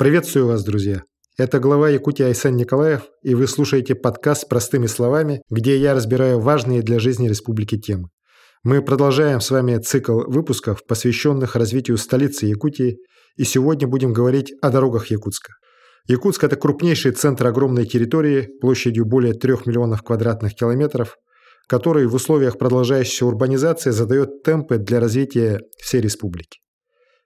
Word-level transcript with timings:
Приветствую 0.00 0.46
вас, 0.46 0.64
друзья! 0.64 1.02
Это 1.36 1.58
глава 1.58 1.90
Якутии 1.90 2.22
Айсен 2.22 2.56
Николаев, 2.56 3.02
и 3.22 3.34
вы 3.34 3.46
слушаете 3.46 3.94
подкаст 3.94 4.48
«Простыми 4.48 4.86
словами», 4.86 5.42
где 5.50 5.76
я 5.76 5.92
разбираю 5.92 6.40
важные 6.40 6.80
для 6.80 6.98
жизни 6.98 7.28
республики 7.28 7.76
темы. 7.76 8.08
Мы 8.62 8.80
продолжаем 8.80 9.42
с 9.42 9.50
вами 9.50 9.76
цикл 9.76 10.20
выпусков, 10.20 10.86
посвященных 10.86 11.54
развитию 11.54 11.98
столицы 11.98 12.46
Якутии, 12.46 12.96
и 13.36 13.44
сегодня 13.44 13.86
будем 13.86 14.14
говорить 14.14 14.54
о 14.62 14.70
дорогах 14.70 15.10
Якутска. 15.10 15.52
Якутск– 16.08 16.44
это 16.44 16.56
крупнейший 16.56 17.12
центр 17.12 17.48
огромной 17.48 17.84
территории 17.84 18.48
площадью 18.62 19.04
более 19.04 19.34
3 19.34 19.52
миллионов 19.66 20.02
квадратных 20.02 20.54
километров, 20.54 21.18
который 21.68 22.06
в 22.06 22.14
условиях 22.14 22.56
продолжающейся 22.56 23.26
урбанизации 23.26 23.90
задает 23.90 24.44
темпы 24.44 24.78
для 24.78 24.98
развития 24.98 25.60
всей 25.76 26.00
республики. 26.00 26.60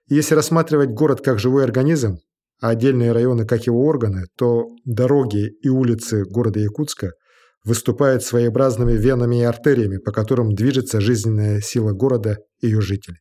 Если 0.08 0.34
рассматривать 0.34 0.90
город 0.90 1.20
как 1.20 1.38
живой 1.38 1.62
организм, 1.62 2.18
а 2.64 2.70
отдельные 2.70 3.12
районы 3.12 3.44
как 3.44 3.66
его 3.66 3.84
органы, 3.84 4.24
то 4.38 4.68
дороги 4.86 5.50
и 5.60 5.68
улицы 5.68 6.24
города 6.24 6.60
Якутска 6.60 7.10
выступают 7.62 8.22
своеобразными 8.22 8.94
венами 8.94 9.40
и 9.40 9.42
артериями, 9.42 9.98
по 9.98 10.12
которым 10.12 10.54
движется 10.54 10.98
жизненная 11.02 11.60
сила 11.60 11.92
города 11.92 12.38
и 12.62 12.68
ее 12.68 12.80
жителей. 12.80 13.18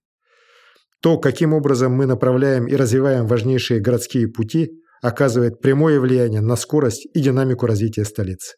То, 1.02 1.18
каким 1.18 1.52
образом 1.52 1.92
мы 1.92 2.06
направляем 2.06 2.68
и 2.68 2.78
развиваем 2.78 3.28
важнейшие 3.28 3.82
городские 3.82 4.30
пути, 4.30 4.72
оказывает 5.02 5.60
прямое 5.60 6.00
влияние 6.00 6.40
на 6.40 6.56
скорость 6.56 7.06
и 7.14 7.20
динамику 7.20 7.66
развития 7.66 8.06
столицы. 8.06 8.56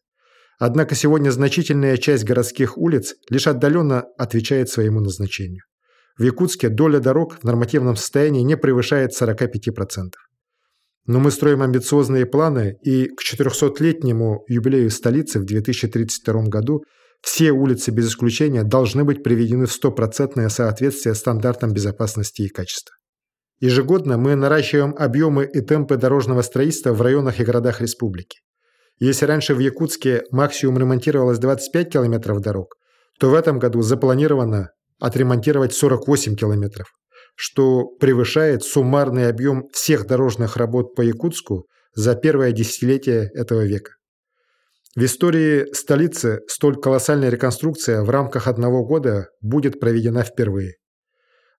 Однако 0.59 0.93
сегодня 0.93 1.31
значительная 1.31 1.97
часть 1.97 2.25
городских 2.25 2.77
улиц 2.77 3.15
лишь 3.31 3.47
отдаленно 3.47 4.03
отвечает 4.19 4.69
своему 4.69 4.99
назначению. 4.99 5.63
В 6.15 6.21
Якутске 6.21 6.69
доля 6.69 6.99
дорог 6.99 7.39
в 7.39 7.43
нормативном 7.43 7.95
состоянии 7.95 8.41
не 8.41 8.55
превышает 8.55 9.19
45%. 9.19 10.11
Но 11.05 11.19
мы 11.19 11.29
строим 11.31 11.61
амбициозные 11.61 12.25
планы, 12.25 12.77
и 12.81 13.07
к 13.07 13.21
400-летнему 13.21 14.43
юбилею 14.47 14.89
столицы 14.89 15.39
в 15.39 15.45
2032 15.45 16.43
году 16.45 16.83
все 17.21 17.51
улицы 17.51 17.91
без 17.91 18.09
исключения 18.09 18.63
должны 18.63 19.03
быть 19.03 19.23
приведены 19.23 19.67
в 19.67 19.71
стопроцентное 19.71 20.49
соответствие 20.49 21.15
стандартам 21.15 21.73
безопасности 21.73 22.43
и 22.43 22.49
качества. 22.49 22.95
Ежегодно 23.59 24.17
мы 24.17 24.35
наращиваем 24.35 24.95
объемы 24.97 25.45
и 25.45 25.61
темпы 25.61 25.95
дорожного 25.97 26.41
строительства 26.41 26.93
в 26.93 27.01
районах 27.01 27.39
и 27.39 27.43
городах 27.43 27.81
республики. 27.81 28.39
Если 28.99 29.25
раньше 29.25 29.55
в 29.55 29.59
Якутске 29.59 30.23
максимум 30.31 30.77
ремонтировалось 30.77 31.37
25 31.37 31.89
километров 31.91 32.41
дорог, 32.41 32.75
то 33.19 33.29
в 33.29 33.33
этом 33.33 33.59
году 33.59 33.81
запланировано 33.81 34.71
отремонтировать 34.99 35.73
48 35.73 36.35
километров 36.35 36.87
что 37.35 37.85
превышает 37.85 38.63
суммарный 38.63 39.27
объем 39.27 39.67
всех 39.71 40.07
дорожных 40.07 40.57
работ 40.57 40.95
по 40.95 41.01
Якутску 41.01 41.67
за 41.93 42.15
первое 42.15 42.51
десятилетие 42.51 43.29
этого 43.33 43.65
века. 43.65 43.91
В 44.95 45.03
истории 45.03 45.73
столицы 45.73 46.39
столь 46.47 46.79
колоссальная 46.79 47.29
реконструкция 47.29 48.01
в 48.01 48.09
рамках 48.09 48.47
одного 48.47 48.85
года 48.85 49.27
будет 49.41 49.79
проведена 49.79 50.23
впервые. 50.23 50.75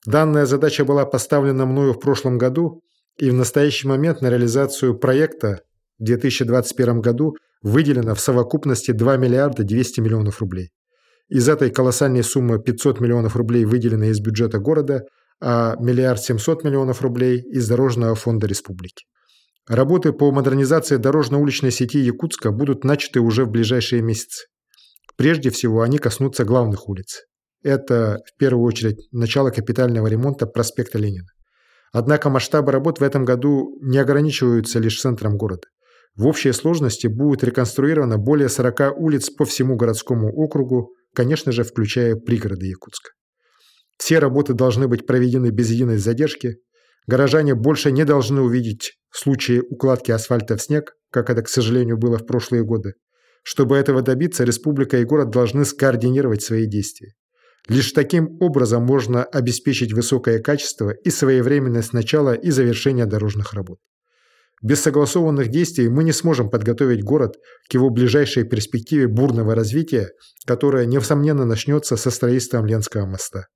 Данная 0.07 0.47
задача 0.47 0.85
была 0.85 1.05
поставлена 1.05 1.67
мною 1.67 1.93
в 1.93 2.01
прошлом 2.01 2.39
году, 2.39 2.81
и 3.19 3.31
в 3.31 3.35
настоящий 3.35 3.89
момент 3.89 4.23
на 4.23 4.31
реализацию 4.31 4.99
проекта 4.99 5.61
в 5.99 6.05
2021 6.05 7.01
году 7.01 7.37
выделено 7.63 8.15
в 8.15 8.21
совокупности 8.21 8.93
2 8.93 9.17
миллиарда 9.17 9.65
200 9.65 10.01
миллионов 10.01 10.41
рублей. 10.41 10.71
Из 11.29 11.49
этой 11.49 11.71
колоссальной 11.71 12.23
суммы 12.23 12.63
500 12.63 13.01
миллионов 13.01 13.37
рублей 13.37 13.65
выделено 13.65 14.05
из 14.05 14.21
бюджета 14.21 14.59
города, 14.61 15.05
миллиард 15.41 16.21
семьсот 16.21 16.65
миллионов 16.65 17.03
рублей 17.03 17.41
из 17.41 17.69
Дорожного 17.69 18.15
фонда 18.15 18.47
республики. 18.47 19.05
Работы 19.69 20.13
по 20.13 20.31
модернизации 20.31 20.97
дорожно-уличной 20.97 21.73
сети 21.73 21.99
Якутска 21.99 22.53
будут 22.53 22.85
начаты 22.85 23.21
уже 23.21 23.45
в 23.45 23.51
ближайшие 23.51 24.01
месяцы. 24.01 24.47
Прежде 25.17 25.51
всего, 25.51 25.83
они 25.83 25.99
коснутся 25.99 26.45
главных 26.45 26.89
улиц. 26.89 27.23
Это, 27.65 28.21
в 28.27 28.39
первую 28.39 28.65
очередь, 28.65 29.09
начало 29.11 29.51
капитального 29.51 30.07
ремонта 30.07 30.47
проспекта 30.47 30.99
Ленина. 30.99 31.27
Однако 31.93 32.31
масштабы 32.31 32.71
работ 32.71 33.01
в 33.01 33.03
этом 33.03 33.25
году 33.25 33.77
не 33.81 33.99
ограничиваются 33.99 34.79
лишь 34.79 35.01
центром 35.01 35.37
города. 35.37 35.67
В 36.15 36.27
общей 36.27 36.53
сложности 36.53 37.09
будет 37.09 37.43
реконструировано 37.43 38.19
более 38.19 38.49
40 38.49 38.97
улиц 38.99 39.31
по 39.31 39.45
всему 39.45 39.77
городскому 39.77 40.33
округу, 40.33 40.93
конечно 41.15 41.51
же, 41.51 41.65
включая 41.65 42.15
пригороды 42.15 42.67
Якутска. 42.67 43.11
Все 43.99 44.19
работы 44.19 44.55
должны 44.55 44.89
быть 44.89 45.07
проведены 45.07 45.51
без 45.51 45.71
единой 45.71 45.99
задержки. 45.99 46.59
Горожане 47.07 47.55
больше 47.55 47.93
не 47.93 48.05
должны 48.05 48.41
увидеть 48.43 48.99
случаи 49.11 49.63
укладки 49.71 50.11
асфальта 50.11 50.57
в 50.57 50.63
снег, 50.63 50.95
как 51.11 51.31
это, 51.31 51.43
к 51.43 51.49
сожалению, 51.49 51.97
было 51.97 52.19
в 52.19 52.27
прошлые 52.27 52.65
годы. 52.65 52.95
Чтобы 53.43 53.77
этого 53.77 54.03
добиться, 54.03 54.45
республика 54.45 54.99
и 54.99 55.05
город 55.05 55.31
должны 55.31 55.65
скоординировать 55.65 56.43
свои 56.43 56.67
действия. 56.67 57.15
Лишь 57.69 57.93
таким 57.93 58.37
образом 58.41 58.85
можно 58.85 59.25
обеспечить 59.25 59.93
высокое 59.93 60.41
качество 60.41 60.91
и 60.91 61.11
своевременность 61.11 61.93
начала 61.93 62.35
и 62.35 62.51
завершения 62.51 63.07
дорожных 63.07 63.55
работ. 63.55 63.79
Без 64.63 64.81
согласованных 64.81 65.49
действий 65.49 65.89
мы 65.89 66.05
не 66.05 66.13
сможем 66.13 66.49
подготовить 66.49 67.03
город 67.03 67.37
к 67.69 67.75
его 67.75 67.91
ближайшей 67.91 68.45
перспективе 68.45 69.07
бурного 69.07 69.55
развития, 69.55 70.11
которое, 70.47 70.87
несомненно, 70.87 71.45
начнется 71.45 71.97
со 71.97 72.11
строительством 72.11 72.67
Ленского 72.67 73.07
моста. 73.07 73.47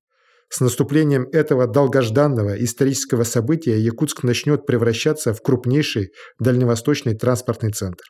С 0.53 0.61
наступлением 0.61 1.29
этого 1.31 1.69
долгожданного 1.69 2.63
исторического 2.63 3.23
события 3.23 3.79
Якутск 3.79 4.25
начнет 4.25 4.67
превращаться 4.67 5.33
в 5.33 5.41
крупнейший 5.43 6.11
дальневосточный 6.41 7.15
транспортный 7.15 7.71
центр. 7.71 8.05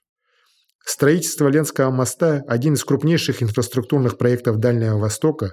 Строительство 0.86 1.48
Ленского 1.48 1.90
моста, 1.90 2.42
один 2.48 2.74
из 2.74 2.84
крупнейших 2.84 3.42
инфраструктурных 3.42 4.16
проектов 4.16 4.56
Дальнего 4.56 4.96
Востока, 4.96 5.50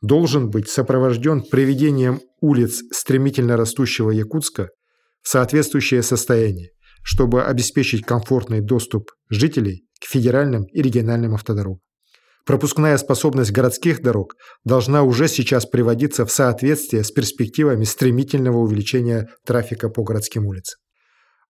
должен 0.00 0.48
быть 0.48 0.70
сопровожден 0.70 1.42
приведением 1.42 2.22
улиц 2.40 2.80
стремительно 2.90 3.58
растущего 3.58 4.10
Якутска 4.10 4.70
в 5.20 5.28
соответствующее 5.28 6.02
состояние, 6.02 6.70
чтобы 7.02 7.44
обеспечить 7.44 8.06
комфортный 8.06 8.62
доступ 8.62 9.10
жителей 9.28 9.84
к 10.00 10.06
федеральным 10.06 10.64
и 10.64 10.80
региональным 10.80 11.34
автодорогам. 11.34 11.82
Пропускная 12.46 12.96
способность 12.96 13.52
городских 13.52 14.02
дорог 14.02 14.34
должна 14.64 15.02
уже 15.02 15.28
сейчас 15.28 15.66
приводиться 15.66 16.24
в 16.24 16.32
соответствие 16.32 17.04
с 17.04 17.10
перспективами 17.10 17.84
стремительного 17.84 18.58
увеличения 18.58 19.28
трафика 19.44 19.88
по 19.88 20.02
городским 20.02 20.46
улицам. 20.46 20.78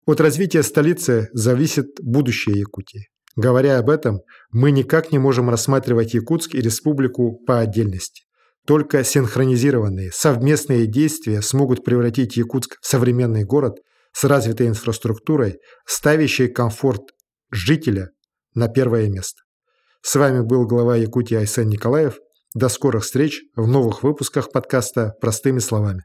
От 0.07 0.21
развития 0.21 0.63
столицы 0.63 1.29
зависит 1.33 1.87
будущее 2.03 2.59
Якутии. 2.59 3.09
Говоря 3.37 3.79
об 3.79 3.89
этом, 3.91 4.21
мы 4.51 4.73
никак 4.73 5.13
не 5.13 5.19
можем 5.19 5.51
рассматривать 5.51 6.15
Якутск 6.15 6.55
и 6.55 6.61
республику 6.61 7.39
по 7.47 7.61
отдельности. 7.61 8.25
Только 8.67 9.05
синхронизированные, 9.05 10.11
совместные 10.13 10.87
действия 10.87 11.41
смогут 11.41 11.85
превратить 11.85 12.37
Якутск 12.37 12.79
в 12.81 12.87
современный 12.87 13.45
город 13.45 13.79
с 14.13 14.25
развитой 14.25 14.67
инфраструктурой, 14.67 15.59
ставящий 15.87 16.49
комфорт 16.49 17.03
жителя 17.51 18.11
на 18.55 18.69
первое 18.69 19.09
место. 19.09 19.43
С 20.03 20.15
вами 20.17 20.41
был 20.41 20.67
глава 20.67 20.97
Якутии 20.97 21.37
Айсен 21.37 21.69
Николаев. 21.69 22.19
До 22.55 22.69
скорых 22.69 23.05
встреч 23.05 23.43
в 23.55 23.67
новых 23.67 24.03
выпусках 24.03 24.51
подкаста 24.51 25.15
«Простыми 25.21 25.59
словами». 25.59 26.05